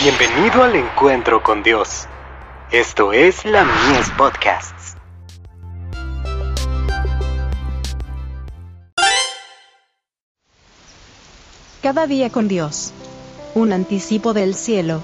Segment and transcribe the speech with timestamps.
[0.00, 2.06] Bienvenido al encuentro con Dios.
[2.70, 4.94] Esto es la Mies Podcasts.
[11.82, 12.92] Cada día con Dios.
[13.56, 15.00] Un anticipo del cielo.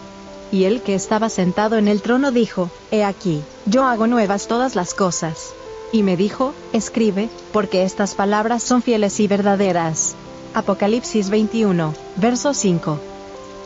[0.52, 4.76] Y el que estaba sentado en el trono dijo, He aquí, yo hago nuevas todas
[4.76, 5.54] las cosas.
[5.90, 10.14] Y me dijo, Escribe, porque estas palabras son fieles y verdaderas.
[10.54, 13.13] Apocalipsis 21, verso 5.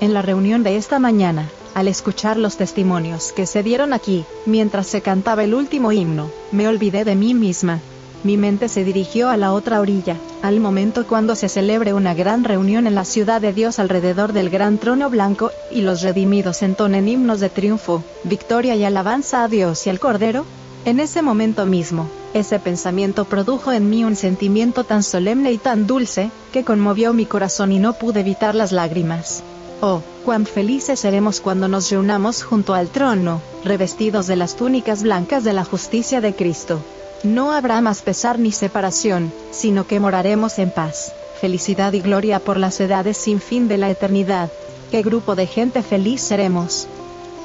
[0.01, 4.87] En la reunión de esta mañana, al escuchar los testimonios que se dieron aquí, mientras
[4.87, 7.81] se cantaba el último himno, me olvidé de mí misma.
[8.23, 12.45] Mi mente se dirigió a la otra orilla, al momento cuando se celebre una gran
[12.45, 17.09] reunión en la ciudad de Dios alrededor del gran trono blanco, y los redimidos entonen
[17.09, 20.45] himnos de triunfo, victoria y alabanza a Dios y al Cordero.
[20.85, 25.89] En ese momento mismo, ese pensamiento produjo en mí un sentimiento tan solemne y tan
[25.89, 29.43] dulce, que conmovió mi corazón y no pude evitar las lágrimas.
[29.81, 35.45] Oh, cuán felices seremos cuando nos reunamos junto al trono, revestidos de las túnicas blancas
[35.45, 36.81] de la justicia de Cristo.
[37.23, 42.57] No habrá más pesar ni separación, sino que moraremos en paz, felicidad y gloria por
[42.57, 44.51] las edades sin fin de la eternidad.
[44.91, 46.89] ¿Qué grupo de gente feliz seremos?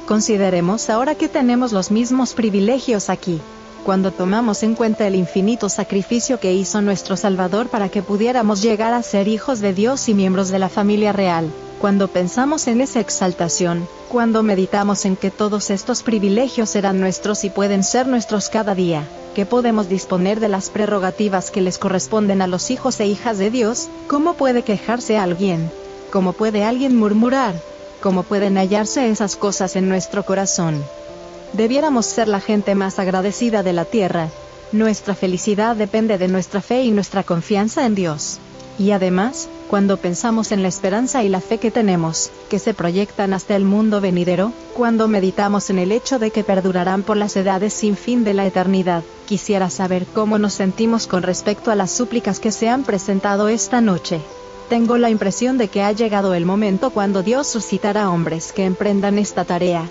[0.06, 3.40] Consideremos ahora que tenemos los mismos privilegios aquí.
[3.84, 8.94] Cuando tomamos en cuenta el infinito sacrificio que hizo nuestro Salvador para que pudiéramos llegar
[8.94, 11.50] a ser hijos de Dios y miembros de la familia real,
[11.82, 17.50] cuando pensamos en esa exaltación, cuando meditamos en que todos estos privilegios serán nuestros y
[17.50, 22.46] pueden ser nuestros cada día, que podemos disponer de las prerrogativas que les corresponden a
[22.46, 25.70] los hijos e hijas de Dios, ¿cómo puede quejarse alguien?
[26.10, 27.54] ¿Cómo puede alguien murmurar?
[28.00, 30.82] ¿Cómo pueden hallarse esas cosas en nuestro corazón?
[31.54, 34.28] Debiéramos ser la gente más agradecida de la tierra.
[34.72, 38.40] Nuestra felicidad depende de nuestra fe y nuestra confianza en Dios.
[38.76, 43.32] Y además, cuando pensamos en la esperanza y la fe que tenemos, que se proyectan
[43.32, 47.72] hasta el mundo venidero, cuando meditamos en el hecho de que perdurarán por las edades
[47.72, 52.40] sin fin de la eternidad, quisiera saber cómo nos sentimos con respecto a las súplicas
[52.40, 54.20] que se han presentado esta noche.
[54.68, 59.18] Tengo la impresión de que ha llegado el momento cuando Dios suscitará hombres que emprendan
[59.18, 59.88] esta tarea.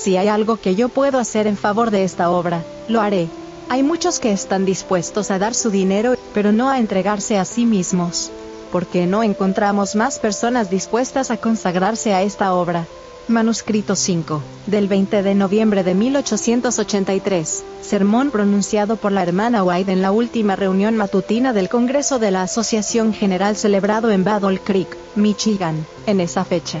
[0.00, 3.28] Si hay algo que yo puedo hacer en favor de esta obra, lo haré.
[3.68, 7.66] Hay muchos que están dispuestos a dar su dinero, pero no a entregarse a sí
[7.66, 8.30] mismos
[8.70, 12.86] porque no encontramos más personas dispuestas a consagrarse a esta obra.
[13.28, 20.02] Manuscrito 5, del 20 de noviembre de 1883, sermón pronunciado por la hermana White en
[20.02, 25.86] la última reunión matutina del Congreso de la Asociación General celebrado en Battle Creek, Michigan,
[26.06, 26.80] en esa fecha.